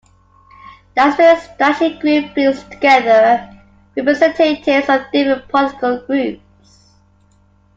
The 0.95 1.01
Aspen 1.03 1.37
Strategy 1.53 1.99
Group 1.99 2.33
brings 2.33 2.63
together 2.63 3.47
representatives 3.95 4.89
of 4.89 5.01
different 5.13 5.47
political 5.47 6.03
groups. 6.07 6.87